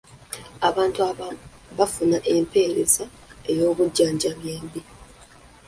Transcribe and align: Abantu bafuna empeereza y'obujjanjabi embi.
Abantu 0.69 0.99
bafuna 1.77 2.17
empeereza 2.35 3.03
y'obujjanjabi 3.57 4.45
embi. 4.57 4.81